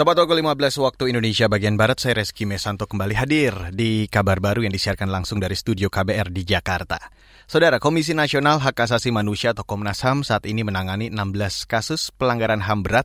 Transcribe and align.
Tepat 0.00 0.16
pukul 0.16 0.40
15 0.40 0.80
waktu 0.80 1.12
Indonesia 1.12 1.44
bagian 1.44 1.76
Barat, 1.76 2.00
saya 2.00 2.24
Reski 2.24 2.48
Mesanto 2.48 2.88
kembali 2.88 3.12
hadir 3.20 3.52
di 3.68 4.08
kabar 4.08 4.40
baru 4.40 4.64
yang 4.64 4.72
disiarkan 4.72 5.12
langsung 5.12 5.44
dari 5.44 5.52
studio 5.52 5.92
KBR 5.92 6.32
di 6.32 6.40
Jakarta. 6.48 6.96
Saudara, 7.44 7.76
Komisi 7.76 8.16
Nasional 8.16 8.64
Hak 8.64 8.80
Asasi 8.80 9.12
Manusia 9.12 9.52
atau 9.52 9.60
Komnas 9.60 10.00
HAM 10.00 10.24
saat 10.24 10.48
ini 10.48 10.64
menangani 10.64 11.12
16 11.12 11.68
kasus 11.68 12.16
pelanggaran 12.16 12.64
HAM 12.64 12.80
berat. 12.80 13.04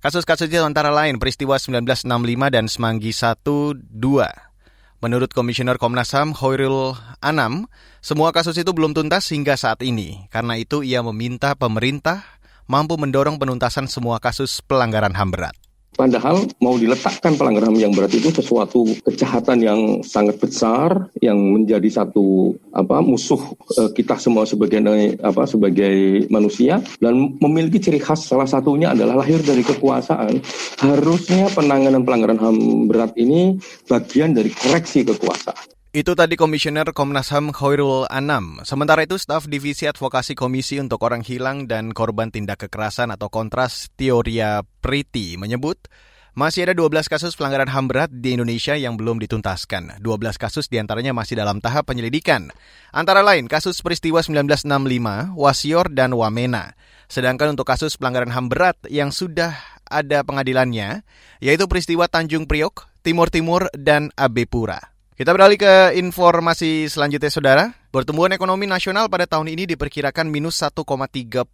Kasus-kasus 0.00 0.48
itu 0.48 0.64
antara 0.64 0.88
lain 0.88 1.20
peristiwa 1.20 1.60
1965 1.60 2.08
dan 2.48 2.72
Semanggi 2.72 3.12
1, 3.12 3.44
2. 3.44 5.04
Menurut 5.04 5.36
Komisioner 5.36 5.76
Komnas 5.76 6.16
HAM 6.16 6.32
Hoirul 6.40 6.96
Anam, 7.20 7.68
semua 8.00 8.32
kasus 8.32 8.56
itu 8.56 8.72
belum 8.72 8.96
tuntas 8.96 9.28
hingga 9.28 9.60
saat 9.60 9.84
ini. 9.84 10.24
Karena 10.32 10.56
itu 10.56 10.80
ia 10.80 11.04
meminta 11.04 11.52
pemerintah 11.52 12.24
mampu 12.64 12.96
mendorong 12.96 13.36
penuntasan 13.36 13.92
semua 13.92 14.16
kasus 14.24 14.64
pelanggaran 14.64 15.12
HAM 15.12 15.36
berat. 15.36 15.59
Padahal 16.00 16.48
mau 16.64 16.80
diletakkan 16.80 17.36
pelanggaran 17.36 17.76
HAM 17.76 17.76
yang 17.76 17.92
berat 17.92 18.16
itu 18.16 18.32
sesuatu 18.32 18.88
kejahatan 19.04 19.60
yang 19.60 19.80
sangat 20.00 20.40
besar 20.40 21.12
yang 21.20 21.36
menjadi 21.36 21.92
satu 21.92 22.56
apa 22.72 23.04
musuh 23.04 23.36
uh, 23.76 23.92
kita 23.92 24.16
semua 24.16 24.48
sebagai 24.48 24.80
apa 25.20 25.44
sebagai 25.44 26.24
manusia 26.32 26.80
dan 27.04 27.36
memiliki 27.36 27.84
ciri 27.84 28.00
khas 28.00 28.24
salah 28.24 28.48
satunya 28.48 28.96
adalah 28.96 29.20
lahir 29.20 29.44
dari 29.44 29.60
kekuasaan. 29.60 30.40
Harusnya 30.80 31.52
penanganan 31.52 32.08
pelanggaran 32.08 32.40
HAM 32.40 32.56
berat 32.88 33.12
ini 33.20 33.60
bagian 33.84 34.32
dari 34.32 34.48
koreksi 34.56 35.04
kekuasaan. 35.04 35.79
Itu 35.90 36.14
tadi 36.14 36.38
Komisioner 36.38 36.94
Komnas 36.94 37.34
HAM 37.34 37.50
Khairul 37.50 38.06
Anam. 38.14 38.62
Sementara 38.62 39.02
itu, 39.02 39.18
staf 39.18 39.50
Divisi 39.50 39.90
Advokasi 39.90 40.38
Komisi 40.38 40.78
untuk 40.78 41.02
Orang 41.02 41.26
Hilang 41.26 41.66
dan 41.66 41.90
Korban 41.90 42.30
Tindak 42.30 42.62
Kekerasan 42.62 43.10
atau 43.10 43.26
Kontras 43.26 43.90
Teoria 43.98 44.62
Priti 44.78 45.34
menyebut 45.34 45.90
masih 46.38 46.70
ada 46.70 46.78
12 46.78 47.10
kasus 47.10 47.34
pelanggaran 47.34 47.66
HAM 47.66 47.90
berat 47.90 48.10
di 48.14 48.38
Indonesia 48.38 48.78
yang 48.78 48.94
belum 48.94 49.18
dituntaskan. 49.18 49.98
12 49.98 50.38
kasus 50.38 50.70
di 50.70 50.78
antaranya 50.78 51.10
masih 51.10 51.34
dalam 51.34 51.58
tahap 51.58 51.90
penyelidikan. 51.90 52.54
Antara 52.94 53.26
lain 53.26 53.50
kasus 53.50 53.82
peristiwa 53.82 54.22
1965, 54.22 55.34
Wasior, 55.34 55.90
dan 55.90 56.14
Wamena. 56.14 56.78
Sedangkan 57.10 57.58
untuk 57.58 57.66
kasus 57.66 57.98
pelanggaran 57.98 58.30
HAM 58.30 58.46
berat 58.46 58.78
yang 58.86 59.10
sudah 59.10 59.58
ada 59.90 60.22
pengadilannya, 60.22 61.02
yaitu 61.42 61.66
peristiwa 61.66 62.06
Tanjung 62.06 62.46
Priok, 62.46 62.86
Timur 63.02 63.26
Timur, 63.26 63.66
dan 63.74 64.14
Abepura. 64.14 64.90
Kita 65.20 65.36
beralih 65.36 65.60
ke 65.60 66.00
informasi 66.00 66.88
selanjutnya, 66.88 67.28
Saudara. 67.28 67.64
Pertumbuhan 67.92 68.32
ekonomi 68.32 68.64
nasional 68.64 69.12
pada 69.12 69.28
tahun 69.28 69.52
ini 69.52 69.68
diperkirakan 69.68 70.32
minus 70.32 70.64
1,35 70.64 71.44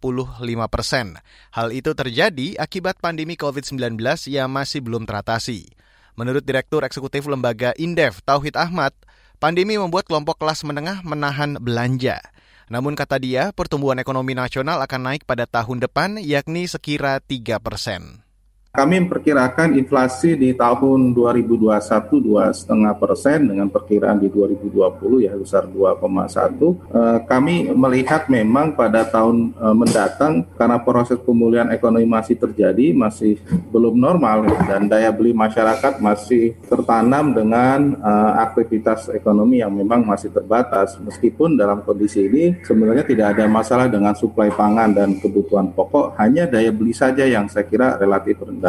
persen. 0.71 1.19
Hal 1.51 1.75
itu 1.75 1.91
terjadi 1.91 2.55
akibat 2.63 3.03
pandemi 3.03 3.35
COVID-19 3.35 3.99
yang 4.31 4.47
masih 4.47 4.79
belum 4.79 5.03
teratasi. 5.03 5.67
Menurut 6.15 6.47
Direktur 6.47 6.87
Eksekutif 6.87 7.27
Lembaga 7.27 7.75
Indef, 7.75 8.23
Tauhid 8.23 8.55
Ahmad, 8.55 8.95
pandemi 9.35 9.75
membuat 9.75 10.07
kelompok 10.07 10.39
kelas 10.39 10.63
menengah 10.63 11.03
menahan 11.03 11.59
belanja. 11.59 12.23
Namun 12.71 12.95
kata 12.95 13.19
dia, 13.19 13.51
pertumbuhan 13.51 13.99
ekonomi 13.99 14.31
nasional 14.31 14.79
akan 14.79 15.11
naik 15.11 15.27
pada 15.27 15.43
tahun 15.43 15.83
depan 15.83 16.15
yakni 16.23 16.71
sekira 16.71 17.19
3 17.19 17.59
persen. 17.59 18.26
Kami 18.77 19.01
memperkirakan 19.01 19.73
inflasi 19.73 20.37
di 20.37 20.53
tahun 20.53 21.17
2021 21.17 21.97
2,5 22.21 23.01
persen 23.01 23.49
dengan 23.49 23.73
perkiraan 23.73 24.21
di 24.21 24.29
2020 24.29 25.25
ya 25.25 25.33
besar 25.33 25.65
2,1. 25.65 26.77
Eh, 26.93 27.17
kami 27.25 27.73
melihat 27.73 28.29
memang 28.29 28.77
pada 28.77 29.01
tahun 29.07 29.49
eh, 29.57 29.73
mendatang 29.73 30.45
karena 30.53 30.77
proses 30.77 31.17
pemulihan 31.17 31.73
ekonomi 31.73 32.05
masih 32.05 32.37
terjadi 32.37 32.93
masih 32.93 33.41
belum 33.73 33.97
normal 33.97 34.45
dan 34.69 34.85
daya 34.85 35.09
beli 35.09 35.33
masyarakat 35.33 35.97
masih 35.97 36.53
tertanam 36.69 37.33
dengan 37.33 37.97
eh, 37.97 38.31
aktivitas 38.45 39.09
ekonomi 39.09 39.63
yang 39.63 39.71
memang 39.71 40.03
masih 40.03 40.29
terbatas. 40.29 40.99
Meskipun 41.01 41.55
dalam 41.57 41.81
kondisi 41.81 42.27
ini 42.29 42.59
sebenarnya 42.61 43.07
tidak 43.07 43.33
ada 43.33 43.49
masalah 43.49 43.87
dengan 43.87 44.13
suplai 44.13 44.51
pangan 44.51 44.91
dan 44.93 45.17
kebutuhan 45.17 45.71
pokok, 45.71 46.19
hanya 46.21 46.45
daya 46.45 46.69
beli 46.69 46.91
saja 46.91 47.23
yang 47.23 47.49
saya 47.49 47.63
kira 47.65 47.95
relatif 47.97 48.37
rendah. 48.43 48.66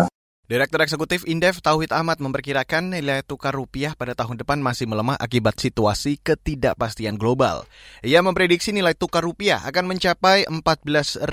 Direktur 0.49 0.81
Eksekutif 0.81 1.29
Indef 1.29 1.61
Tauhid 1.61 1.93
Ahmad 1.93 2.25
memperkirakan 2.25 2.97
nilai 2.97 3.21
tukar 3.21 3.53
rupiah 3.53 3.93
pada 3.93 4.17
tahun 4.17 4.41
depan 4.41 4.57
masih 4.57 4.89
melemah 4.89 5.21
akibat 5.21 5.61
situasi 5.61 6.17
ketidakpastian 6.25 7.21
global. 7.21 7.69
Ia 8.01 8.25
memprediksi 8.25 8.73
nilai 8.73 8.97
tukar 8.97 9.29
rupiah 9.29 9.61
akan 9.69 9.93
mencapai 9.93 10.49
14.800 10.49 11.29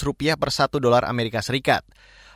rupiah 0.00 0.40
per 0.40 0.56
satu 0.56 0.80
dolar 0.80 1.04
Amerika 1.04 1.44
Serikat. 1.44 1.84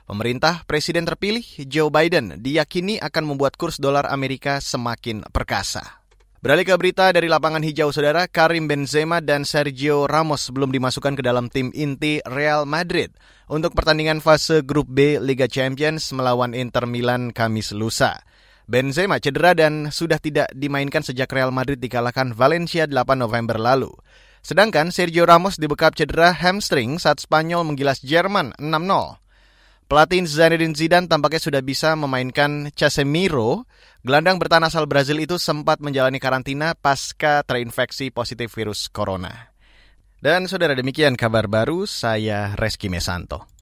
Pemerintah 0.04 0.68
Presiden 0.68 1.08
terpilih 1.08 1.40
Joe 1.64 1.88
Biden 1.88 2.36
diyakini 2.36 3.00
akan 3.00 3.24
membuat 3.24 3.56
kurs 3.56 3.80
dolar 3.80 4.04
Amerika 4.04 4.60
semakin 4.60 5.24
perkasa. 5.32 6.03
Beralih 6.44 6.68
ke 6.68 6.76
berita 6.76 7.08
dari 7.08 7.24
lapangan 7.24 7.64
hijau 7.64 7.88
saudara, 7.88 8.28
Karim 8.28 8.68
Benzema 8.68 9.24
dan 9.24 9.48
Sergio 9.48 10.04
Ramos 10.04 10.52
belum 10.52 10.76
dimasukkan 10.76 11.16
ke 11.16 11.24
dalam 11.24 11.48
tim 11.48 11.72
inti 11.72 12.20
Real 12.28 12.68
Madrid 12.68 13.16
untuk 13.48 13.72
pertandingan 13.72 14.20
fase 14.20 14.60
grup 14.60 14.84
B 14.84 15.16
Liga 15.16 15.48
Champions 15.48 16.04
melawan 16.12 16.52
Inter 16.52 16.84
Milan 16.84 17.32
Kamis 17.32 17.72
lusa. 17.72 18.20
Benzema 18.68 19.24
cedera 19.24 19.56
dan 19.56 19.88
sudah 19.88 20.20
tidak 20.20 20.52
dimainkan 20.52 21.00
sejak 21.00 21.32
Real 21.32 21.48
Madrid 21.48 21.80
dikalahkan 21.80 22.36
Valencia 22.36 22.84
8 22.84 22.92
November 23.16 23.56
lalu. 23.56 23.96
Sedangkan 24.44 24.92
Sergio 24.92 25.24
Ramos 25.24 25.56
dibekap 25.56 25.96
cedera 25.96 26.36
hamstring 26.36 27.00
saat 27.00 27.24
Spanyol 27.24 27.64
menggilas 27.64 28.04
Jerman 28.04 28.52
6-0. 28.60 29.23
Pelatih 29.84 30.24
Zinedine 30.24 30.72
Zidane 30.72 31.04
tampaknya 31.04 31.40
sudah 31.44 31.60
bisa 31.60 31.92
memainkan 31.92 32.72
Casemiro. 32.72 33.68
Gelandang 34.00 34.40
bertahan 34.40 34.64
asal 34.64 34.88
Brazil 34.88 35.20
itu 35.20 35.36
sempat 35.36 35.80
menjalani 35.84 36.16
karantina 36.16 36.72
pasca 36.72 37.44
terinfeksi 37.44 38.08
positif 38.08 38.52
virus 38.56 38.88
corona. 38.88 39.52
Dan 40.24 40.48
saudara 40.48 40.72
demikian 40.72 41.20
kabar 41.20 41.52
baru, 41.52 41.84
saya 41.84 42.56
Reski 42.56 42.88
Mesanto. 42.88 43.44